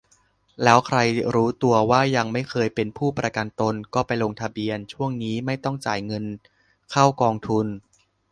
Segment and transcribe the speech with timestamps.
[0.63, 0.97] แล้วใคร
[1.35, 6.25] รู้ตัวว่ายังไม่เคยเป็นผู้ประกันตน ก็ไปลงทะเบียน ช่วงนี้ไม่ต้องจ่ายเงิน
[6.91, 7.67] เข้ากองทุน